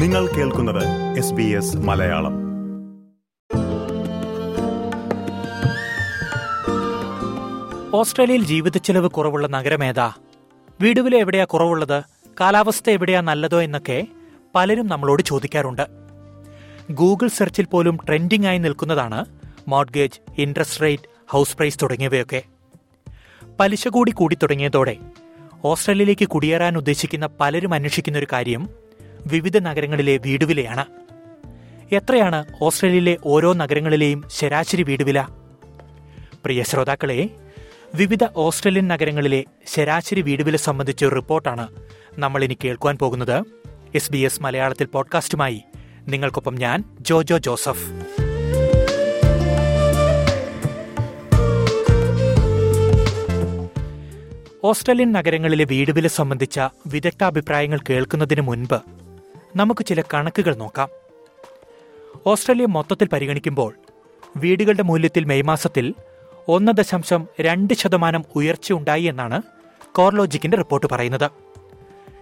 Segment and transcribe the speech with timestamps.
[0.00, 2.34] നിങ്ങൾ കേൾക്കുന്നത് S B S Malayalam.
[7.94, 10.12] ഓസ്ട്രേലിയയിൽ ജീവിതച്ചെലവ് കുറവുള്ള നഗരമേതാ
[10.80, 12.04] വീടുവിലെ എവിടെയാ കുറവുള്ളത്?
[12.40, 14.06] കാലാവസ്ഥ എവിടെയാ നല്ലതോ എന്നൊക്കെ
[14.54, 15.86] പലരും നമ്മളോട് ചോദിക്കാറുണ്ട്.
[16.92, 19.24] ഗൂഗിൾ സെർച്ചിൽ പോലും ട്രെൻഡിംഗ് ആയി നിൽക്കുന്നതാണ്
[19.68, 22.42] mortgage interest rate house price തുടങ്ങിയവയൊക്കെ.
[23.60, 24.96] പലിശ കൂടി കൂടി തുടങ്ങിയതോടെ
[25.64, 28.79] ഓസ്ട്രേലിയയിലേക്ക് കുടിയേറാൻ ഉദ്ദേശിക്കുന്ന പലരും അന്വേഷിക്കുന്ന ഒരു കാര്യം
[29.26, 30.84] വിവിധ നഗരങ്ങളിലെ വീടുവിലയാണ്.
[31.94, 35.22] എത്രയാണ് ഓസ്ട്രേലിയയിലെ ഓരോ നഗരങ്ങളിലെയും ശരാശരി വീടുവില?
[36.44, 37.28] പ്രിയ ശ്രോതാക്കളെ
[37.94, 41.68] വിവിധ ഓസ്ട്രേലിയൻ നഗരങ്ങളിലെ ശരാശരി വീടുവില സംബന്ധിച്ച ഒരു റിപ്പോർട്ടാണ്
[42.18, 43.44] നമ്മൾ ഇനി കേൾക്കുവാൻ പോകുന്നത്.
[43.94, 45.62] എസ് ബി എസ് മലയാളത്തിൽ പോഡ്കാസ്റ്റുമായി
[46.08, 47.92] നിങ്ങൾക്കൊപ്പം ഞാൻ ജോജോ ജോസഫ്.
[54.64, 58.99] ഓസ്ട്രേലിയൻ നഗരങ്ങളിലെ വീടുവില സംബന്ധിച്ച വിദഗ്ധാഭിപ്രായങ്ങൾ കേൾക്കുന്നതിന് മുൻപ്
[59.56, 60.88] നമുക്ക് ചില കണക്കുകൾ നോക്കാം.
[62.26, 63.74] ഓസ്ട്രേലിയ മൊത്തത്തിൽ പരിഗണിക്കുമ്പോൾ
[64.36, 65.94] വീടുകളുടെ മൂല്യത്തിൽ മെയ് മാസത്തിൽ
[66.48, 69.42] ഒന്ന് ദശാംശം രണ്ട് ശതമാനം ഉയർച്ചയുണ്ടായി എന്നാണ്
[69.92, 71.30] കോർലോജിക്കിന്റെ റിപ്പോർട്ട് പറയുന്നത്.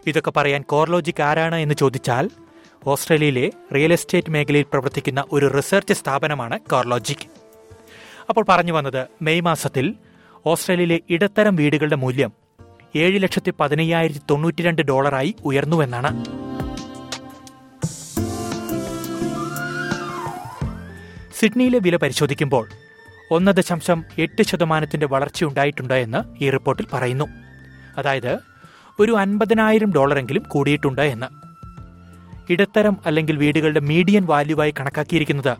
[0.06, 2.30] ഇതൊക്കെ പറയാൻ കോർലോജിക് ആരാണ് എന്ന് ചോദിച്ചാൽ
[2.86, 7.26] ഓസ്ട്രേലിയയിലെ റിയൽ എസ്റ്റേറ്റ് മേഖലയിൽ പ്രവർത്തിക്കുന്ന ഒരു റിസർച്ച് സ്ഥാപനമാണ് കോർലോജിക്.
[8.28, 9.94] അപ്പോൾ പറഞ്ഞു വന്നത് മെയ് മാസത്തിൽ
[10.46, 12.32] ഓസ്ട്രേലിയയിലെ ഇടത്തരം വീടുകളുടെ മൂല്യം
[12.96, 16.47] ഏഴ് ലക്ഷത്തി പതിനയ്യായിരത്തി തൊണ്ണൂറ്റി രണ്ട് ഡോളറായി ഉയർന്നുവെന്നാണ്.
[21.40, 22.68] സിഡ്നിയിലെ വില പരിശോധിക്കുമ്പോൾ
[23.30, 27.24] ഒന്ന് ദശാംശം എട്ട് ശതമാനത്തിന്റെ വളർച്ചയുണ്ടായിട്ടുണ്ട് എന്ന് ഈ റിപ്പോർട്ടിൽ പറയുന്നു.
[27.98, 28.38] അതായത്
[28.98, 31.26] ഒരു അൻപതിനായിരം ഡോളറെങ്കിലും കൂടിയിട്ടുണ്ട് എന്ന്.
[32.52, 35.56] ഇടത്തരം അല്ലെങ്കിൽ വീടുകളുടെ മീഡിയൻ വാല്യൂവായി കണക്കാക്കിയിരിക്കുന്നത്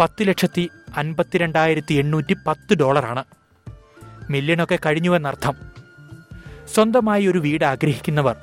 [0.00, 3.24] പത്ത് ലക്ഷത്തി അൻപത്തിരണ്ടായിരത്തി എണ്ണൂറ്റി പത്ത് ഡോളറാണ്.
[4.30, 5.54] മില്യണൊക്കെ കഴിഞ്ഞുവെന്നർത്ഥം.
[6.74, 8.36] സ്വന്തമായി ഒരു വീട് ആഗ്രഹിക്കുന്നവർ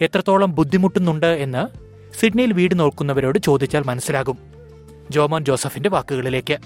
[0.00, 1.66] എത്രത്തോളം ബുദ്ധിമുട്ടുന്നുണ്ട് എന്ന്
[2.20, 4.49] സിഡ്നിയിൽ വീട് നോക്കുന്നവരോട് ചോദിച്ചാൽ മനസ്സിലാകും.
[5.14, 6.56] ജോമോൻ ജോസഫിന്റെ വാക്കുകളിലേക്ക്.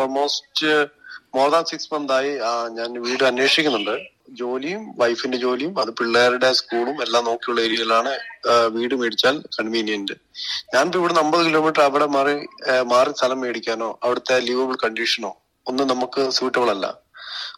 [0.00, 0.70] Almost
[1.36, 2.30] more than six month ആയി
[2.78, 3.96] ഞാൻ വീട് അന്വേഷിക്കുന്നുണ്ട്.
[4.38, 8.12] ജോലിയും വൈഫിന്റെ ജോലിയും അത് പിള്ളേരുടെ സ്കൂളും എല്ലാം നോക്കിയുള്ള ഏരിയയിലാണ്
[8.76, 10.14] വീട് മേടിച്ചാൽ കൺവീനിയന്റ്
[10.74, 12.34] ഞാനിപ്പോ ഇവിടുന്ന് അമ്പത് കിലോമീറ്റർ അവിടെ മാറി
[12.92, 15.30] മാറി സ്ഥലം മേടിക്കാനോ അവിടുത്തെ ലീവബിൾ കണ്ടീഷനോ
[15.66, 16.86] ഒന്നും നമുക്ക് സൂട്ടബിൾ അല്ല.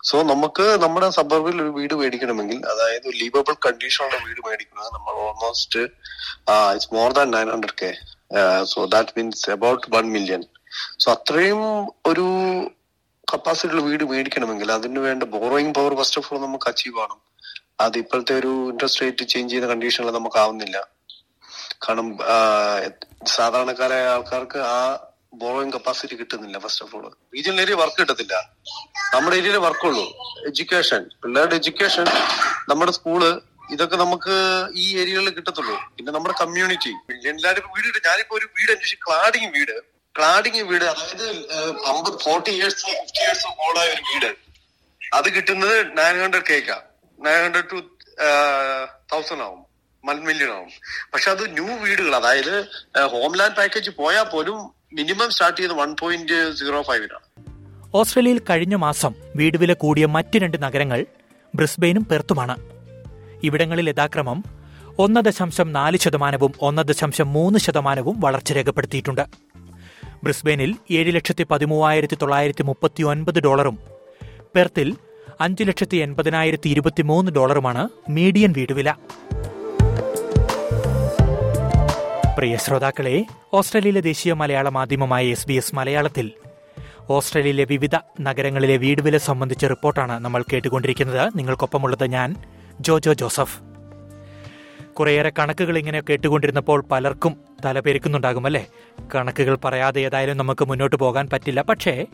[0.08, 5.82] സോ നമുക്ക് നമ്മുടെ സബർബിൽ ഒരു വീട് മേടിക്കണമെങ്കിൽ അതായത് ലീവബിൾ കണ്ടീഷനുള്ള വീട് മേടിക്കുന്നത് നമ്മൾ almost
[6.74, 7.90] it's more than nine hundred K
[8.64, 10.42] so that means about one million
[10.98, 11.62] so അത്രയും
[12.06, 12.26] ഒരു
[13.32, 17.18] കപ്പാസിറ്റിയുള്ള വീട് മേടിക്കണമെങ്കിൽ അതിന് വേണ്ട borrowing power first of all നമുക്ക് അച്ചീവ് ആവണം.
[17.80, 20.78] അത് ഇപ്പോഴത്തെ ഒരു ഇൻട്രസ്റ്റ് റേറ്റ് ചേഞ്ച് ചെയ്യുന്ന കണ്ടീഷനിൽ നമുക്ക് ആവുന്നില്ല.
[21.84, 22.36] കാരണം ആ,
[23.26, 27.04] സാധാരണക്കാരായ ആൾക്കാർക്ക് ആ ബോറോയിങ് കപ്പാസിറ്റി കിട്ടുന്നില്ല first of all
[27.34, 28.34] regional area work കിട്ടത്തില്ല.
[29.14, 30.06] നമ്മുടെ ഏരിയയിൽ വർക്കുള്ളൂ
[30.46, 32.06] എഡ്യൂക്കേഷൻ പിള്ളേരുടെ എഡ്യൂക്കേഷൻ
[32.68, 33.22] നമ്മുടെ സ്കൂൾ
[33.72, 34.34] ഇതൊക്കെ നമുക്ക്
[34.82, 35.76] ഈ ഏരിയകളിൽ കിട്ടത്തുള്ളൂ.
[35.96, 36.92] പിന്നെ നമ്മുടെ കമ്മ്യൂണിറ്റി
[37.32, 37.98] എല്ലാവരും വീട്.
[38.08, 39.76] ഞാനിപ്പോ ഒരു വീട് അന്വേഷിച്ച് ക്ലാഡിങ് വീട്.
[40.18, 41.26] ക്ലാഡിങ് വീട് അതായത്
[41.90, 44.30] അമ്പത് ഫോർട്ടി ഇയേഴ്സോ ഫിഫ്റ്റി ഇയേഴ്സോ ഓടായ ഒരു വീട്.
[45.14, 46.78] അത് കിട്ടുന്നത് നയൻ ഹൺഡ്രഡ് കേക്കാ
[47.18, 47.78] നയൻ ഹൺഡ്രഡ് ടു
[49.12, 49.62] തൗസൻഡ് ആവും.
[50.04, 50.70] വൺ മില്യൺ ആവും.
[51.14, 52.54] പക്ഷെ അത് ന്യൂ വീടുകൾ അതായത്
[53.14, 54.58] ഹോംലാൻഡ് പാക്കേജ് പോയാൽ പോലും
[54.92, 57.26] മിനിമം സ്റ്റാർട്ട് ചെയ്ത് വൺ പോയിന്റ് സീറോ ഫൈവിനാണ്
[57.94, 61.00] ഓസ്ട്രേലിയയിൽ കഴിഞ്ഞ മാസം വീടുവില കൂടിയ മറ്റ് രണ്ട് നഗരങ്ങൾ
[61.54, 62.56] ബ്രിസ്ബെയിനും പെർത്തുമാണ്.
[63.42, 64.44] ഇവിടങ്ങളിൽ യഥാക്രമം
[64.98, 69.24] ഒന്ന് ദശാംശം നാല് ശതമാനവും ഒന്ന് ദശാംശം മൂന്ന് ശതമാനവും വളർച്ച രേഖപ്പെടുത്തിയിട്ടുണ്ട്.
[70.24, 73.78] ബ്രിസ്ബെയിനിൽ ഏഴ് ലക്ഷത്തി പതിമൂവായിരത്തി തൊള്ളായിരത്തി മുപ്പത്തി ഒൻപത് ഡോളറും
[74.54, 74.96] പെർത്തിൽ
[75.40, 78.94] അഞ്ച് ലക്ഷത്തി എൺപതിനായിരത്തി ഇരുപത്തിമൂന്ന് ഡോളറുമാണ് മീഡിയൻ വീടുവില
[82.38, 86.30] പ്രിയ ശ്രോതാക്കളെ ഓസ്ട്രേലിയയിലെ ദേശീയ മലയാള മാധ്യമമായ എസ് ബി എസ് മലയാളത്തിൽ
[87.10, 91.32] ഓസ്ട്രേലിയയിലെ വിവിധ നഗരങ്ങളിലെ വീടുവില സംബന്ധിച്ച റിപ്പോർട്ടാണ് നമ്മൾ കേട്ടുകൊണ്ടിരിക്കുന്നത്.
[91.36, 92.36] നിങ്ങൾക്കൊപ്പമുള്ളത് ഞാൻ
[92.80, 93.62] ജോജോ ജോസഫ്.
[94.92, 98.66] കുറേയേറെ കണക്കുകൾ ഇങ്ങനെ കേട്ടുകൊണ്ടിരുന്നപ്പോൾ പലർക്കും തലപെരുക്കുന്നുണ്ടാകും അല്ലേ
[99.14, 101.62] കണക്കുകൾ പറയാതെ ഏതായാലും നമുക്ക് മുന്നോട്ട് പോകാൻ പറ്റില്ല.
[101.62, 102.06] പക്ഷേ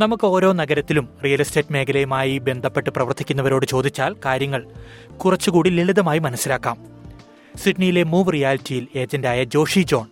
[0.00, 4.66] നമുക്ക് ഓരോ നഗരത്തിലും റിയൽ എസ്റ്റേറ്റ് മേഖലയുമായി ബന്ധപ്പെട്ട് പ്രവർത്തിക്കുന്നവരോട് ചോദിച്ചാൽ കാര്യങ്ങൾ
[5.16, 6.78] കുറച്ചുകൂടി ലളിതമായി മനസ്സിലാക്കാം.
[7.56, 10.06] സിഡ്നിയിലെ മൂവ് റിയാലിറ്റിയിൽ ഏജന്റായ ജോഷി ജോൺ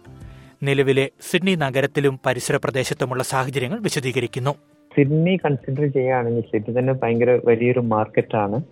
[0.62, 4.54] നിലവിലെ സിഡ്നി നഗരത്തിലും പരിസര പ്രദേശത്തുമുള്ള സാഹചര്യങ്ങൾ വിശദീകരിക്കുന്നു.
[4.96, 8.62] സിഡ്നി കൺസിഡർ ചെയ്യുകയാണെങ്കിൽ സിഡ്നി തന്നെ ഭയങ്കര വലിയൊരു മാർക്കറ്റാണ്.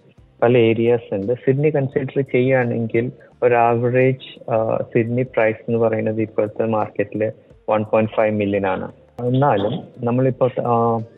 [0.42, 1.32] പല ഏരിയാസ് ഉണ്ട്.
[1.44, 3.06] സിഡ്നി കൺസിഡർ ചെയ്യുകയാണെങ്കിൽ
[3.42, 4.28] ഒരു ആവറേജ്
[4.92, 7.22] സിഡ്നി പ്രൈസ് എന്ന് പറയുന്നത് ഇപ്പോഴത്തെ മാർക്കറ്റിൽ
[7.70, 8.88] വൺ പോയിന്റ് ഫൈവ് മില്യൺ ആണ്.
[9.24, 9.74] എന്നാലും
[10.04, 10.50] നമ്മളിപ്പോൾ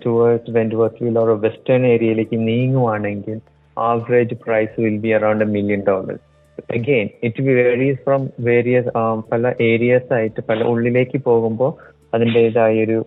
[0.05, 3.39] towards Wentworthville or western ഏരിയയിലേക്ക് നീങ്ങുവാണെങ്കിൽ
[3.79, 6.19] average price will be around a million dollar
[6.77, 8.91] again it varies from various
[9.33, 11.73] പല ഏരിയസ് ആയിട്ട് പല ഉള്ളിലേക്ക് പോകുമ്പോൾ
[12.15, 12.99] അതിന്റെതായൊരു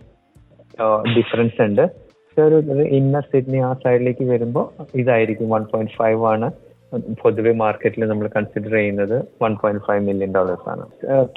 [1.16, 1.84] ഡിഫറൻസ് ഉണ്ട്.
[2.40, 2.58] ഒരു
[2.98, 4.66] ഇന്നർ സിഡ്നി ആ സൈഡിലേക്ക് വരുമ്പോൾ
[5.02, 6.48] ഇതായിരിക്കും വൺ പോയിന്റ് ഫൈവ് ആണ്.
[7.22, 10.84] പൊതുവെ മാർക്കറ്റിൽ നമ്മൾ കൺസിഡർ ചെയ്യുന്നത് one point five million dollars ആണ്.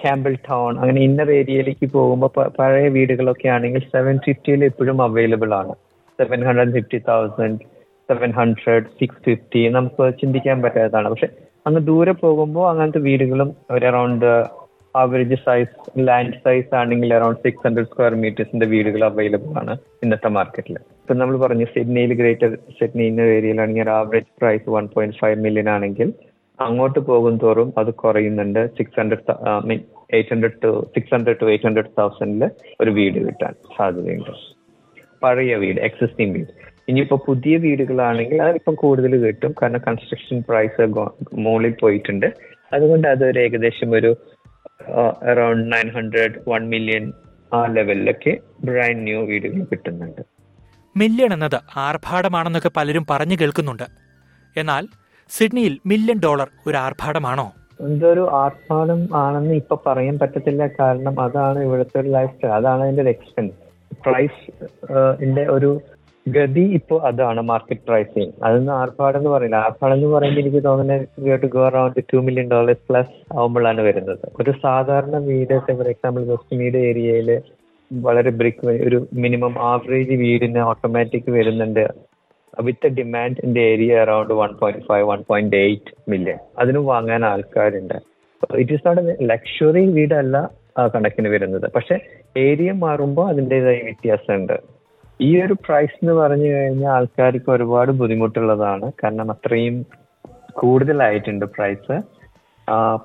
[0.02, 5.74] ക്യാമ്പിൾ ടൗൺ അങ്ങനെ ഇന്നർ ഏരിയയിലേക്ക് പോകുമ്പോൾ പഴയ വീടുകളൊക്കെ ആണെങ്കിൽ സെവൻ ഫിഫ്റ്റിയിൽ എപ്പോഴും അവൈലബിൾ ആണ്.
[6.20, 7.60] Seven hundred fifty thousand
[8.10, 11.10] seven hundred six fifty നമുക്ക് ചിന്തിക്കാൻ പറ്റാത്തതാണ്.
[11.10, 11.30] പക്ഷെ
[11.68, 14.30] അങ്ങ് ദൂരെ പോകുമ്പോൾ അങ്ങനത്തെ വീടുകളും ഒരു around
[15.02, 15.74] average size
[16.08, 21.36] land size ആണെങ്കിൽ അറൌണ്ട് സിക്സ് ഹൺഡ്രഡ് സ്ക്വയർ മീറ്റേഴ്സിന്റെ വീടുകൾ അവൈലബിൾ ആണ് ഇന്നത്തെ മാർക്കറ്റിൽ ഇപ്പൊ നമ്മൾ
[21.38, 26.14] പറഞ്ഞു സിഡ്നിയിൽ ഗ്രേറ്റർ സിഡ്നി ഇന്ന ഏരിയയിലാണെങ്കിൽ average price one point five million ആണെങ്കിൽ
[26.60, 28.62] അങ്ങോട്ട് പോകും തോറും അത് കുറയുന്നുണ്ട്.
[28.78, 29.36] Six hundred
[29.70, 29.80] mean
[30.14, 32.44] eight hundred to six hundred to eight hundred തൗസൻഡിൽ
[32.82, 34.32] ഒരു വീട് കിട്ടാൻ സാധ്യതയുണ്ട്.
[35.24, 36.54] പഴയ വീട് എക്സിസ്റ്റിംഗ് വീട്.
[36.90, 39.52] ഇനിയിപ്പോ പുതിയ വീടുകളാണെങ്കിൽ അതിപ്പം കൂടുതൽ കിട്ടും.
[39.62, 40.88] കാരണം കൺസ്ട്രക്ഷൻ പ്രൈസ്
[41.46, 42.28] മുകളിൽ പോയിട്ടുണ്ട്.
[42.74, 44.12] അതുകൊണ്ട് അതൊരു ഏകദേശം ഒരു
[45.24, 47.14] around nine hundred one million
[47.54, 50.22] ആ ലെവലിലൊക്കെ ബ്രാൻഡ് ന്യൂ വീടുകൾ കിട്ടുന്നുണ്ട്.
[50.98, 53.84] മില്യൺ എന്നത് ആർഭാടമാണെന്നൊക്കെ പലരും പറഞ്ഞു കേൾക്കുന്നുണ്ട്.
[54.58, 54.88] എന്നാൽ
[55.30, 57.54] സിഡ്നിയിൽ മില്യൺ ഡോളർ ഒരു ആർഭാടമാണോ?
[57.80, 60.68] എന്തൊരു ആർഭാടം ആണെന്ന് ഇപ്പൊ പറയാൻ പറ്റത്തില്ല.
[60.68, 63.54] കാരണം അതാണ് ഇവിടുത്തെ ഒരു ലൈഫ് സ്റ്റൈൽ അതാണ് അതിന്റെ ഒരു എക്സ്പെൻസ്
[64.08, 64.40] പ്രൈസ്
[65.52, 65.82] ഒരു
[66.26, 69.58] ഗതി ഇപ്പോ അതാണ് മാർക്കറ്റ് പ്രൈസിങ് അതൊന്നും ആർഭാടം എന്ന് പറയില്ല.
[69.66, 74.26] ആർഭാടം എന്ന് പറയുമ്പോൾ എനിക്ക് തോന്നുന്നത് go around two million dollars plus ആവുമ്പോഴാണ് വരുന്നത്.
[74.42, 77.30] ഒരു സാധാരണ വീട് ഫോർ എക്സാമ്പിൾ വെസ്റ്റ് മീഡ് ഏരിയയിൽ
[77.92, 81.86] വളരെ ബ്രിക്ക് ഒരു മിനിമം ആവറേജ് വീടിന് ഓട്ടോമാറ്റിക് വരുന്നുണ്ട്.
[82.64, 87.98] With demand in area around one point five one point eight million അതിനും വാങ്ങാൻ ആൾക്കാരുണ്ട്.
[88.62, 90.38] ഇറ്റ് ഈസ് നോട്ട് ലക്ഷറി വീടല്ല
[90.96, 91.68] കണക്കിന് വരുന്നത്.
[91.76, 91.96] പക്ഷെ
[92.38, 94.58] ഏരിയ മാറുമ്പോൾ അതിന്റെതായ വ്യത്യാസമുണ്ട്.
[95.20, 98.88] ഈ ഒരു പ്രൈസ് എന്ന് പറഞ്ഞു കഴിഞ്ഞാൽ ആൾക്കാർക്ക് ഒരുപാട് ബുദ്ധിമുട്ടുള്ളതാണ്.
[99.04, 99.76] കാരണം അത്രയും
[100.62, 101.96] കൂടുതലായിട്ടുണ്ട് പ്രൈസ്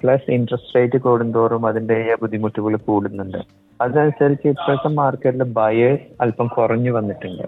[0.00, 3.40] പ്ലസ് ഇൻട്രസ്റ്റ് റേറ്റ് കൂടുന്തോറും അതിന്റെ ബുദ്ധിമുട്ടുകൾ കൂടുന്നുണ്ട്.
[3.80, 7.44] അതനുസരിച്ച് ഇപ്പോഴത്തെ മാർക്കറ്റിൽ ബയേഴ്സ് അല്പം കുറഞ്ഞു വന്നിട്ടുണ്ട്.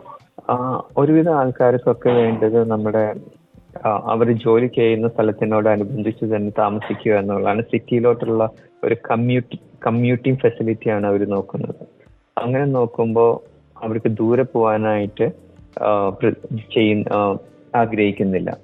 [1.01, 3.05] ഒരുവിധം ആൾക്കാർക്കൊക്കെ വേണ്ടത് നമ്മുടെ
[4.13, 7.63] അവർ ജോലി ചെയ്യുന്ന സ്ഥലത്തിനോട് അനുബന്ധിച്ച് തന്നെ താമസിക്കുക എന്നുള്ളതാണ്.
[7.73, 8.45] സിറ്റിയിലോട്ടുള്ള
[8.87, 11.83] ഒരു കമ്മ്യൂട്ടി കമ്മ്യൂട്ടിംഗ് ഫെസിലിറ്റിയാണ് അവർ നോക്കുന്നത്.
[12.43, 13.33] അങ്ങനെ നോക്കുമ്പോൾ
[13.83, 15.27] അവർക്ക് ദൂരെ പോകാനായിട്ട്
[16.75, 17.39] ചെയ്യുന്ന
[17.75, 18.57] ആഗ്രഹിക്കുന്നില്ല.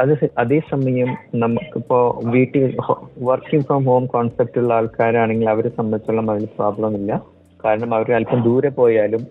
[0.00, 2.76] അത് അതേസമയം നമുക്കിപ്പോ വീട്ടിൽ
[3.18, 7.22] വർക്കിംഗ് ഫ്രം ഹോം കോൺസെപ്റ്റ് ഉള്ള ആൾക്കാരാണെങ്കിൽ അവരെ സംബന്ധിച്ചോളം അതിൽ പ്രോബ്ലം ഇല്ല.
[7.64, 9.26] കാരണം അവർ അല്പം ദൂരെ പോയാലും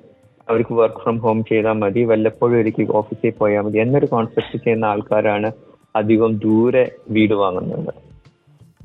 [0.49, 2.03] അവർക്ക് വർക്ക് ഫ്രം ഹോം ചെയ്താൽ മതി.
[2.03, 3.79] വല്ലപ്പോഴും ഒരിക്കൽ ഓഫീസിൽ പോയാൽ മതി.
[3.79, 5.51] എന്നൊരു കോൺസെപ്റ്റ് ചെയ്യുന്ന ആൾക്കാരാണ്
[5.95, 7.93] അധികം ദൂരെ വീട് വാങ്ങുന്നത്.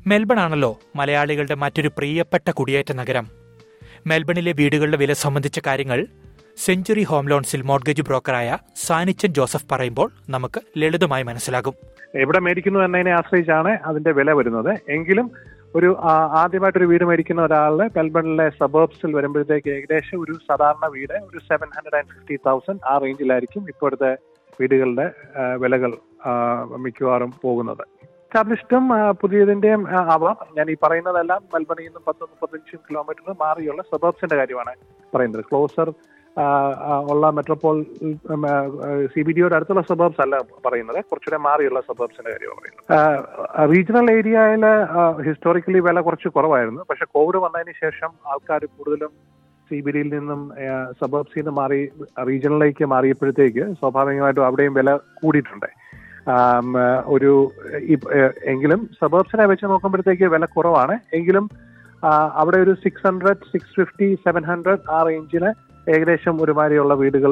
[0.07, 3.27] മെൽബൺ ആണല്ലോ മലയാളികളുടെ മറ്റൊരു പ്രിയപ്പെട്ട കുടിയേറ്റ നഗരം.
[4.07, 6.07] മെൽബണിലെ വീടുകളുടെ വില സംബന്ധിച്ച കാര്യങ്ങൾ
[6.65, 11.75] സെഞ്ചുറി ഹോം ലോൺസിൽ മോർഗേജ് ബ്രോക്കറായ സാനിച്ചൻ ജോസഫ് പറയുമ്പോൾ നമുക്ക് ലളിതമായി മനസ്സിലാകും.
[12.15, 14.71] എവിടെ മേടിക്കുന്നു എന്നതിനെ ആശ്രയിച്ചാണ് അതിന്റെ വില വരുന്നത്.
[14.89, 15.31] എങ്കിലും
[15.75, 15.89] ഒരു
[16.41, 21.97] ആദ്യമായിട്ട് ഒരു വീട് മേടിക്കുന്ന ഒരാളുടെ മെൽബണിലെ സബേബ്സിൽ വരുമ്പോഴത്തേക്ക് ഏകദേശം ഒരു സാധാരണ വീട് ഒരു seven hundred
[21.99, 24.11] and fifty thousand ആ റേഞ്ചിലായിരിക്കും ഇപ്പോഴത്തെ
[24.59, 25.07] വീടുകളുടെ
[25.55, 25.93] വിലകൾ
[26.85, 27.83] മിക്കവാറും പോകുന്നത്.
[28.03, 28.85] എസ്റ്റാബ്ലിഷ്ഡും
[29.21, 29.81] പുതിയതിന്റെയും
[30.13, 34.73] ആവാം ഞാൻ ഈ പറയുന്നതെല്ലാം മെൽബണിൽ നിന്നും പത്ത് മുപ്പത്തഞ്ച് കിലോമീറ്റർ മാറിയുള്ള സബേബ്സിന്റെ കാര്യമാണ്
[35.15, 35.43] പറയുന്നത്.
[35.49, 35.89] ക്ലോസർ
[37.11, 37.77] ഉള്ള മെട്രോപോൾ
[39.13, 40.35] സി ബി ഡിയോട് അടുത്തുള്ള സബർബ്സ് അല്ല
[40.65, 40.99] പറയുന്നത്.
[41.09, 44.65] കുറച്ചുകൂടെ മാറിയുള്ള സബർബ്സിന്റെ കാര്യമാണ് പറയുന്നത് റീജിയണൽ ഏരിയയിൽ
[45.27, 46.83] ഹിസ്റ്റോറിക്കലി വില കുറച്ച് കുറവായിരുന്നു.
[46.91, 49.11] പക്ഷെ കോവിഡ് വന്നതിന് ശേഷം ആൾക്കാർ കൂടുതലും
[49.69, 50.41] സി ബി ഡിയിൽ നിന്നും
[50.99, 51.79] സബർബ്സിൽ നിന്ന് മാറി
[52.29, 54.89] റീജിയണലിലേക്ക് മാറിയപ്പോഴത്തേക്ക് സ്വാഭാവികമായിട്ടും അവിടെയും വില
[55.21, 55.69] കൂടിയിട്ടുണ്ട്.
[57.15, 57.31] ഒരു
[58.51, 60.95] എങ്കിലും സബർബ്സിനെ വെച്ച് നോക്കുമ്പോഴത്തേക്ക് വില കുറവാണ്.
[61.17, 61.45] എങ്കിലും
[62.41, 65.51] അവിടെ ഒരു six hundred six fifty seven hundred ആ റേഞ്ചിന്
[65.95, 67.31] ഏകദേശം ഒരുമാതിരിയുള്ള വീടുകൾ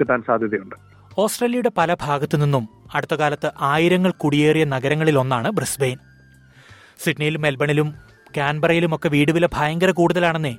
[0.00, 0.74] കിട്ടാൻ സാധ്യതയുണ്ട്.
[1.18, 5.98] ഓസ്ട്രേലിയയുടെ പല ഭാഗത്തു നിന്നും അടുത്ത കാലത്ത് ആയിരങ്ങൾ കുടിയേറിയ നഗരങ്ങളിൽ ഒന്നാണ് ബ്രിസ്ബെയിൻ.
[7.04, 7.94] സിഡ്നിയിലും മെൽബണിലും
[8.36, 10.56] കാൻബറയിലും ഒക്കെ വീട് വില ഭയങ്കര കൂടുതലാണെന്നേ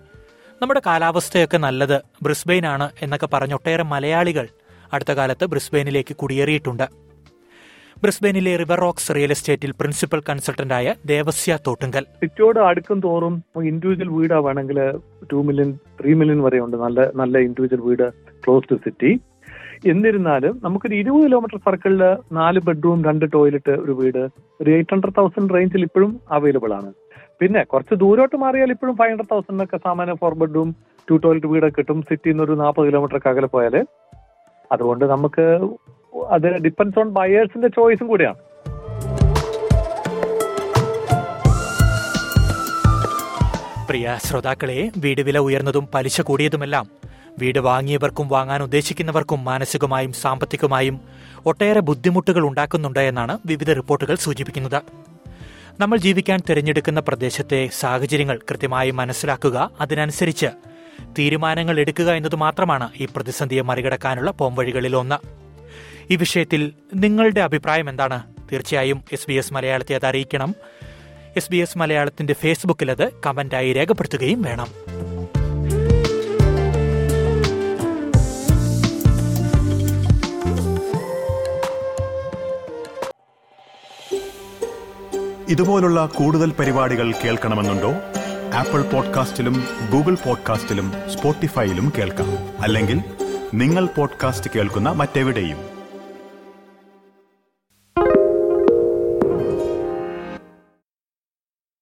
[0.61, 4.47] നമ്മുടെ കാലാവസ്ഥയൊക്കെ നല്ലത് ബ്രിസ്ബെയിൻ ആണ് എന്നൊക്കെ പറഞ്ഞ ഒട്ടേറെ മലയാളികൾ
[4.93, 6.87] അടുത്ത കാലത്ത് ബ്രിസ്ബെയിനിലേക്ക് കുടിയേറിയിട്ടുണ്ട്.
[8.03, 12.03] ബ്രിസ്ബെയിനിലെ റിവർ റോക്സ് റിയൽ എസ്റ്റേറ്റിൽ പ്രിൻസിപ്പൽ കൺസൾട്ടന്റായ ദേവസ്യ തോട്ടുങ്കൽ.
[12.21, 13.33] സിറ്റിയോട് അടുക്കും തോറും
[13.71, 14.79] ഇൻഡിവിജ്വൽ വീടാവാണെങ്കിൽ
[15.31, 16.77] ടു മില്യൺ ത്രീ മില്യൺ വരെ ഉണ്ട്.
[16.85, 18.07] നല്ല നല്ല ഇൻഡിവിജ്വൽ വീട്
[18.45, 19.11] ക്ലോസ് ടു സിറ്റി
[19.91, 22.01] എന്നിരുന്നാലും നമുക്കൊരു ഇരുപത് കിലോമീറ്റർ സർക്കിളിൽ
[22.39, 24.23] നാല് ബെഡ്റൂം രണ്ട് ടോയ്ലറ്റ് ഒരു വീട്
[24.61, 26.91] ഒരു എയ്റ്റ് ഹൺഡ്രഡ് തൗസൻഡ് റേഞ്ചിൽ ഇപ്പോഴും അവൈലബിൾ ആണ്.
[27.39, 30.69] പിന്നെ കുറച്ച് ദൂരോട്ട് മാറിയാൽ ഇപ്പോഴും ഫൈവ് ഹൺഡ്രഡ് തൗസൻഡിനൊക്കെ സാമാന്യ ഫോർ ബെഡ്റൂം
[31.07, 32.01] ടു ടോയ്ലറ്റ് വീടൊക്കെ കിട്ടും.
[32.09, 33.77] സിറ്റിയിൽ നിന്ന് ഒരു നാൽപ്പത് കിലോമീറ്റർ അകലെ പോയാൽ
[34.71, 35.45] അതുകൊണ്ട് നമുക്ക്
[36.31, 38.39] അത് ഡിപ്പെൻസ് ഓൺ ബയേഴ്സിന്റെ ചോയ്സും കൂടിയാണ്.
[43.89, 46.85] പ്രിയ ശ്രോതാക്കളെ വീട് വില ഉയർന്നതും പലിശ കൂടിയതുമെല്ലാം
[47.39, 51.01] വീട് വാങ്ങിയവർക്കും വാങ്ങാൻ ഉദ്ദേശിക്കുന്നവർക്കും മാനസികമായും സാമ്പത്തികമായും
[51.45, 54.81] ഒട്ടേറെ ബുദ്ധിമുട്ടുകൾ ഉണ്ടാക്കുന്നുണ്ട് എന്നാണ് വിവിധ റിപ്പോർട്ടുകൾ സൂചിപ്പിക്കുന്നത്.
[55.79, 60.49] നമ്മൾ ജീവിക്കാൻ തിരഞ്ഞെടുക്കുന്ന പ്രദേശത്തെ സാഹചര്യങ്ങൾ കൃത്യമായി മനസ്സിലാക്കുക അതിനനുസരിച്ച്
[61.19, 65.40] തീരുമാനങ്ങൾ എടുക്കുക എന്നത് മാത്രമാണ് ഈ പ്രതിസന്ധിയെ മറികടക്കാനുള്ള പോംവഴികളിലൊന്ന്.
[66.11, 68.23] ഈ വിഷയത്തിൽ നിങ്ങളുടെ അഭിപ്രായം എന്താണ്?
[68.51, 70.55] തീർച്ചയായും എസ് ബി എസ് മലയാളത്തെ അത് അറിയിക്കണം.
[71.37, 74.67] എസ് ബി എസ് മലയാളത്തിന്റെ ഫേസ്ബുക്കിൽ അത് കമന്റായി രേഖപ്പെടുത്തുകയും വേണം.
[85.49, 87.93] ഇതുപോലുള്ള കൂടുതൽ പരിപാടികൾ കേൾക്കണമെന്നുണ്ടോ?
[88.53, 92.61] ആപ്പിൾ പോഡ്കാസ്റ്റിലും ഗൂഗിൾ പോഡ്കാസ്റ്റിലും സ്പോട്ടിഫൈയിലും കേൾക്കാം.
[92.61, 93.01] അല്ലെങ്കിൽ
[93.53, 95.70] നിങ്ങൾ പോഡ്കാസ്റ്റ് കേൾക്കുന്ന മറ്റെവിടെയും.